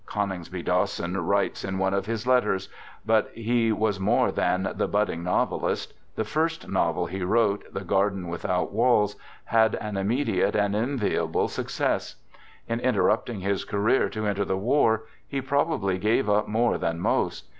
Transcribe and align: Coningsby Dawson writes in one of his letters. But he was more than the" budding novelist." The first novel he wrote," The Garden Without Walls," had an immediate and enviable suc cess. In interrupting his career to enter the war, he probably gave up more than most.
Coningsby 0.07 0.63
Dawson 0.63 1.15
writes 1.17 1.63
in 1.63 1.77
one 1.77 1.93
of 1.93 2.07
his 2.07 2.25
letters. 2.25 2.69
But 3.05 3.29
he 3.35 3.71
was 3.71 3.99
more 3.99 4.31
than 4.31 4.71
the" 4.75 4.87
budding 4.97 5.23
novelist." 5.23 5.93
The 6.15 6.23
first 6.23 6.67
novel 6.67 7.05
he 7.05 7.21
wrote," 7.23 7.71
The 7.75 7.83
Garden 7.83 8.27
Without 8.27 8.71
Walls," 8.71 9.15
had 9.45 9.75
an 9.75 9.97
immediate 9.97 10.55
and 10.55 10.75
enviable 10.75 11.47
suc 11.47 11.69
cess. 11.69 12.15
In 12.67 12.79
interrupting 12.79 13.41
his 13.41 13.63
career 13.63 14.09
to 14.09 14.25
enter 14.25 14.43
the 14.43 14.57
war, 14.57 15.03
he 15.27 15.39
probably 15.39 15.99
gave 15.99 16.27
up 16.27 16.47
more 16.47 16.79
than 16.79 16.99
most. 16.99 17.47